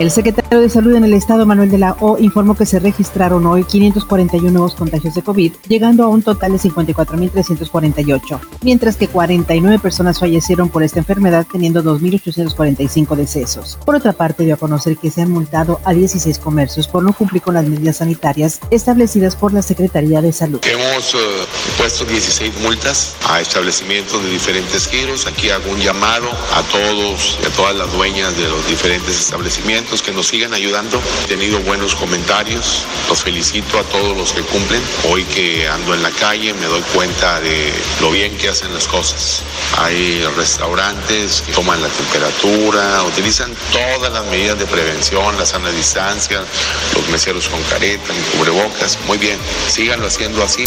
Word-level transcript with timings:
El 0.00 0.10
secretario 0.10 0.60
de 0.62 0.70
Salud 0.70 0.94
en 0.94 1.04
el 1.04 1.12
Estado, 1.12 1.44
Manuel 1.44 1.70
de 1.70 1.76
la 1.76 1.94
O, 2.00 2.16
informó 2.16 2.56
que 2.56 2.64
se 2.64 2.78
registraron 2.78 3.44
hoy 3.44 3.64
541 3.64 4.50
nuevos 4.50 4.74
contagios 4.74 5.14
de 5.14 5.20
COVID, 5.20 5.52
llegando 5.68 6.04
a 6.04 6.08
un 6.08 6.22
total 6.22 6.52
de 6.52 6.58
54.348, 6.58 8.40
mientras 8.62 8.96
que 8.96 9.08
49 9.08 9.78
personas 9.78 10.18
fallecieron 10.18 10.70
por 10.70 10.82
esta 10.82 11.00
enfermedad, 11.00 11.46
teniendo 11.52 11.82
2.845 11.82 13.14
decesos. 13.14 13.78
Por 13.84 13.94
otra 13.94 14.14
parte, 14.14 14.42
dio 14.44 14.54
a 14.54 14.56
conocer 14.56 14.96
que 14.96 15.10
se 15.10 15.20
han 15.20 15.30
multado 15.30 15.80
a 15.84 15.92
16 15.92 16.38
comercios 16.38 16.88
por 16.88 17.02
no 17.02 17.12
cumplir 17.12 17.42
con 17.42 17.52
las 17.52 17.66
medidas 17.66 17.98
sanitarias 17.98 18.60
establecidas 18.70 19.36
por 19.36 19.52
la 19.52 19.60
Secretaría 19.60 20.22
de 20.22 20.32
Salud. 20.32 20.60
Hemos 20.64 21.14
uh, 21.14 21.18
puesto 21.76 22.06
16 22.06 22.54
multas 22.62 23.16
a 23.28 23.42
establecimientos 23.42 24.24
de 24.24 24.30
diferentes 24.30 24.88
giros. 24.88 25.26
Aquí 25.26 25.50
hago 25.50 25.70
un 25.70 25.80
llamado 25.80 26.26
a 26.54 26.62
todos 26.72 27.38
y 27.42 27.46
a 27.46 27.50
todas 27.50 27.76
las 27.76 27.92
dueñas 27.92 28.34
de 28.38 28.48
los 28.48 28.66
diferentes 28.66 29.20
establecimientos 29.20 29.89
que 29.98 30.12
nos 30.12 30.28
sigan 30.28 30.54
ayudando. 30.54 31.02
He 31.24 31.28
tenido 31.28 31.58
buenos 31.60 31.96
comentarios. 31.96 32.84
Los 33.08 33.24
felicito 33.24 33.76
a 33.76 33.82
todos 33.82 34.16
los 34.16 34.32
que 34.32 34.42
cumplen. 34.42 34.80
Hoy 35.10 35.24
que 35.24 35.68
ando 35.68 35.94
en 35.94 36.02
la 36.02 36.12
calle 36.12 36.54
me 36.54 36.66
doy 36.66 36.82
cuenta 36.94 37.40
de 37.40 37.72
lo 38.00 38.12
bien 38.12 38.36
que 38.36 38.48
hacen 38.48 38.72
las 38.72 38.86
cosas. 38.86 39.42
Hay 39.78 40.22
restaurantes 40.36 41.42
que 41.44 41.52
toman 41.52 41.82
la 41.82 41.88
temperatura, 41.88 43.02
utilizan 43.02 43.50
todas 43.72 44.12
las 44.12 44.24
medidas 44.26 44.58
de 44.60 44.66
prevención, 44.66 45.36
la 45.36 45.44
sana 45.44 45.70
distancia, 45.70 46.40
los 46.94 47.08
meseros 47.08 47.48
con 47.48 47.60
careta, 47.64 48.12
y 48.14 48.36
cubrebocas. 48.38 48.96
Muy 49.08 49.18
bien, 49.18 49.38
síganlo 49.68 50.06
haciendo 50.06 50.42
así. 50.44 50.64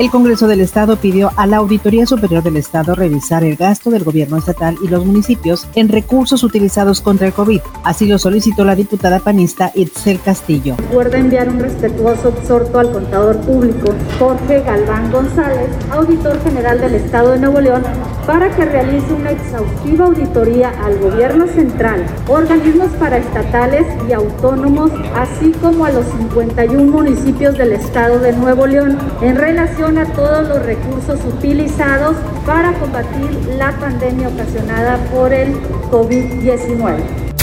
El 0.00 0.10
Congreso 0.10 0.48
del 0.48 0.60
Estado 0.60 0.96
pidió 0.96 1.30
a 1.36 1.46
la 1.46 1.58
Auditoría 1.58 2.06
Superior 2.06 2.42
del 2.42 2.56
Estado 2.56 2.96
revisar 2.96 3.44
el 3.44 3.54
gasto 3.54 3.90
del 3.90 4.02
gobierno 4.02 4.36
estatal 4.36 4.76
y 4.82 4.88
los 4.88 5.04
municipios 5.04 5.68
en 5.76 5.88
recursos 5.88 6.42
utilizados 6.42 7.00
contra 7.00 7.28
el 7.28 7.32
COVID. 7.32 7.60
Así 7.84 8.06
lo 8.06 8.18
solicitó 8.18 8.63
la 8.64 8.74
diputada 8.74 9.20
panista 9.20 9.70
Itzel 9.74 10.20
Castillo. 10.20 10.76
Recuerda 10.78 11.18
enviar 11.18 11.48
un 11.48 11.60
respetuoso 11.60 12.30
exhorto 12.30 12.78
al 12.78 12.92
contador 12.92 13.38
público 13.40 13.92
Jorge 14.18 14.62
Galván 14.62 15.10
González, 15.12 15.68
auditor 15.90 16.42
general 16.42 16.80
del 16.80 16.94
Estado 16.94 17.32
de 17.32 17.38
Nuevo 17.38 17.60
León, 17.60 17.82
para 18.26 18.48
que 18.56 18.64
realice 18.64 19.12
una 19.12 19.32
exhaustiva 19.32 20.06
auditoría 20.06 20.70
al 20.84 20.98
gobierno 20.98 21.46
central, 21.46 22.04
organismos 22.26 22.88
paraestatales 22.98 23.86
y 24.08 24.12
autónomos, 24.12 24.90
así 25.14 25.52
como 25.60 25.84
a 25.84 25.90
los 25.90 26.06
51 26.06 26.90
municipios 26.90 27.58
del 27.58 27.72
Estado 27.72 28.18
de 28.18 28.32
Nuevo 28.32 28.66
León, 28.66 28.98
en 29.20 29.36
relación 29.36 29.98
a 29.98 30.06
todos 30.06 30.48
los 30.48 30.64
recursos 30.64 31.20
utilizados 31.24 32.16
para 32.46 32.72
combatir 32.78 33.30
la 33.58 33.72
pandemia 33.78 34.28
ocasionada 34.28 34.96
por 35.12 35.32
el 35.32 35.54
COVID-19. 35.90 37.33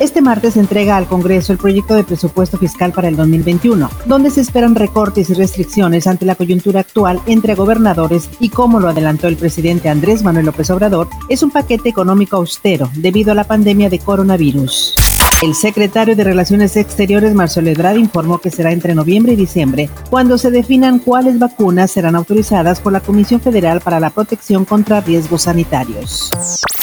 Este 0.00 0.20
martes 0.20 0.54
se 0.54 0.60
entrega 0.60 0.98
al 0.98 1.06
Congreso 1.06 1.52
el 1.52 1.58
proyecto 1.58 1.94
de 1.94 2.04
presupuesto 2.04 2.58
fiscal 2.58 2.92
para 2.92 3.08
el 3.08 3.16
2021, 3.16 3.88
donde 4.04 4.30
se 4.30 4.42
esperan 4.42 4.74
recortes 4.74 5.30
y 5.30 5.34
restricciones 5.34 6.06
ante 6.06 6.26
la 6.26 6.34
coyuntura 6.34 6.80
actual 6.80 7.20
entre 7.26 7.54
gobernadores 7.54 8.28
y 8.38 8.50
como 8.50 8.78
lo 8.78 8.88
adelantó 8.88 9.26
el 9.26 9.36
presidente 9.36 9.88
Andrés 9.88 10.22
Manuel 10.22 10.46
López 10.46 10.70
Obrador, 10.70 11.08
es 11.30 11.42
un 11.42 11.50
paquete 11.50 11.88
económico 11.88 12.36
austero 12.36 12.90
debido 12.94 13.32
a 13.32 13.34
la 13.34 13.44
pandemia 13.44 13.88
de 13.88 13.98
coronavirus. 13.98 15.15
El 15.42 15.54
secretario 15.54 16.16
de 16.16 16.24
Relaciones 16.24 16.78
Exteriores, 16.78 17.34
Marcelo 17.34 17.68
Ebrard, 17.68 17.98
informó 17.98 18.38
que 18.38 18.50
será 18.50 18.72
entre 18.72 18.94
noviembre 18.94 19.34
y 19.34 19.36
diciembre 19.36 19.90
cuando 20.08 20.38
se 20.38 20.50
definan 20.50 20.98
cuáles 20.98 21.38
vacunas 21.38 21.90
serán 21.90 22.16
autorizadas 22.16 22.80
por 22.80 22.94
la 22.94 23.00
Comisión 23.00 23.42
Federal 23.42 23.82
para 23.82 24.00
la 24.00 24.08
Protección 24.08 24.64
contra 24.64 25.02
Riesgos 25.02 25.42
Sanitarios. 25.42 26.30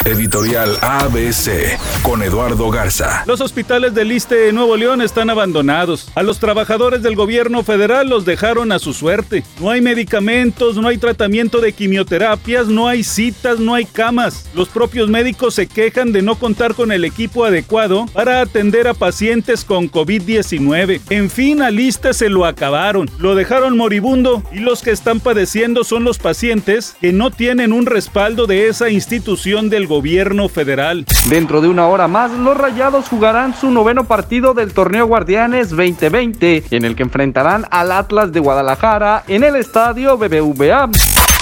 Editorial 0.04 0.76
ABC 0.82 1.78
con 2.02 2.22
Eduardo 2.22 2.70
Garza. 2.70 3.24
Los 3.26 3.40
hospitales 3.40 3.94
del 3.94 4.08
Liste 4.08 4.34
de 4.34 4.52
Nuevo 4.52 4.76
León 4.76 5.00
están 5.00 5.30
abandonados. 5.30 6.10
A 6.14 6.22
los 6.22 6.38
trabajadores 6.38 7.02
del 7.02 7.16
gobierno 7.16 7.64
federal 7.64 8.08
los 8.08 8.26
dejaron 8.26 8.70
a 8.70 8.78
su 8.78 8.92
suerte. 8.92 9.42
No 9.60 9.70
hay 9.70 9.80
medicamentos, 9.80 10.76
no 10.76 10.88
hay 10.88 10.98
tratamiento 10.98 11.60
de 11.60 11.72
quimioterapias, 11.72 12.66
no 12.68 12.86
hay 12.86 13.02
citas, 13.02 13.58
no 13.58 13.74
hay 13.74 13.86
camas. 13.86 14.44
Los 14.54 14.68
propios 14.68 15.08
médicos 15.08 15.54
se 15.54 15.66
quejan 15.66 16.12
de 16.12 16.22
no 16.22 16.36
contar 16.36 16.74
con 16.74 16.92
el 16.92 17.04
equipo 17.04 17.46
adecuado 17.46 18.04
para 18.12 18.43
atender 18.44 18.88
a 18.88 18.94
pacientes 18.94 19.64
con 19.64 19.90
COVID-19. 19.90 21.00
En 21.10 21.28
fin, 21.28 21.60
a 21.60 21.70
Liste 21.70 22.14
se 22.14 22.28
lo 22.28 22.46
acabaron. 22.46 23.10
Lo 23.18 23.34
dejaron 23.34 23.76
moribundo 23.76 24.42
y 24.52 24.60
los 24.60 24.82
que 24.82 24.92
están 24.92 25.20
padeciendo 25.20 25.84
son 25.84 26.04
los 26.04 26.18
pacientes 26.18 26.96
que 27.00 27.12
no 27.12 27.30
tienen 27.30 27.72
un 27.72 27.86
respaldo 27.86 28.46
de 28.46 28.68
esa 28.68 28.88
institución 28.90 29.68
del 29.68 29.86
gobierno 29.86 30.48
federal. 30.48 31.04
Dentro 31.28 31.60
de 31.60 31.68
una 31.68 31.88
hora 31.88 32.08
más, 32.08 32.30
los 32.30 32.56
Rayados 32.56 33.08
jugarán 33.08 33.54
su 33.54 33.70
noveno 33.70 34.04
partido 34.04 34.54
del 34.54 34.72
torneo 34.72 35.06
Guardianes 35.06 35.70
2020, 35.70 36.64
en 36.70 36.84
el 36.84 36.96
que 36.96 37.02
enfrentarán 37.02 37.66
al 37.70 37.92
Atlas 37.92 38.32
de 38.32 38.40
Guadalajara 38.40 39.24
en 39.26 39.44
el 39.44 39.56
estadio 39.56 40.16
BBVA. 40.16 40.90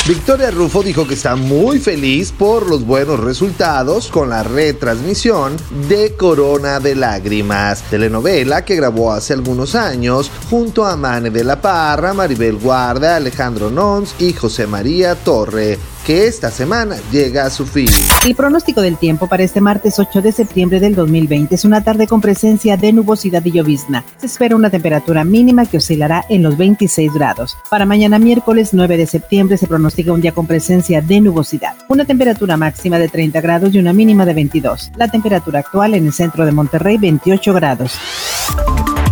Victoria 0.04 0.50
Rufo 0.50 0.82
dijo 0.82 1.06
que 1.06 1.14
está 1.14 1.36
muy 1.36 1.78
feliz 1.78 2.32
por 2.32 2.68
los 2.68 2.84
buenos 2.84 3.20
resultados 3.20 4.08
con 4.08 4.30
la 4.30 4.42
retransmisión 4.42 5.56
de 5.88 6.16
Corona 6.16 6.80
de 6.80 6.96
Lágrimas, 6.96 7.82
telenovela 7.88 8.64
que 8.64 8.74
grabó 8.74 9.12
hace 9.12 9.32
algunos 9.32 9.76
años 9.76 10.28
junto 10.50 10.84
a 10.84 10.96
Mane 10.96 11.30
de 11.30 11.44
la 11.44 11.60
Parra, 11.60 12.14
Maribel 12.14 12.56
Guarda, 12.56 13.14
Alejandro 13.14 13.70
Nons 13.70 14.16
y 14.18 14.32
José 14.32 14.66
María 14.66 15.14
Torre 15.14 15.78
que 16.04 16.26
esta 16.26 16.50
semana 16.50 16.96
llega 17.10 17.46
a 17.46 17.50
su 17.50 17.66
fin. 17.66 17.88
El 18.24 18.34
pronóstico 18.34 18.80
del 18.80 18.96
tiempo 18.96 19.28
para 19.28 19.42
este 19.42 19.60
martes 19.60 19.98
8 19.98 20.22
de 20.22 20.32
septiembre 20.32 20.80
del 20.80 20.94
2020 20.94 21.54
es 21.54 21.64
una 21.64 21.84
tarde 21.84 22.06
con 22.06 22.20
presencia 22.20 22.76
de 22.76 22.92
nubosidad 22.92 23.44
y 23.44 23.52
llovizna. 23.52 24.04
Se 24.18 24.26
espera 24.26 24.56
una 24.56 24.70
temperatura 24.70 25.24
mínima 25.24 25.66
que 25.66 25.78
oscilará 25.78 26.24
en 26.28 26.42
los 26.42 26.56
26 26.56 27.12
grados. 27.12 27.56
Para 27.70 27.86
mañana 27.86 28.18
miércoles 28.18 28.70
9 28.72 28.96
de 28.96 29.06
septiembre 29.06 29.56
se 29.56 29.66
pronostica 29.66 30.12
un 30.12 30.20
día 30.20 30.32
con 30.32 30.46
presencia 30.46 31.00
de 31.00 31.20
nubosidad. 31.20 31.74
Una 31.88 32.04
temperatura 32.04 32.56
máxima 32.56 32.98
de 32.98 33.08
30 33.08 33.40
grados 33.40 33.74
y 33.74 33.78
una 33.78 33.92
mínima 33.92 34.24
de 34.24 34.34
22. 34.34 34.92
La 34.96 35.08
temperatura 35.08 35.60
actual 35.60 35.94
en 35.94 36.06
el 36.06 36.12
centro 36.12 36.44
de 36.44 36.52
Monterrey 36.52 36.98
28 36.98 37.54
grados. 37.54 37.98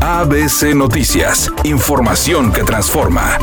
ABC 0.01 0.75
Noticias, 0.75 1.51
información 1.65 2.53
que 2.53 2.65
transforma. 2.65 3.39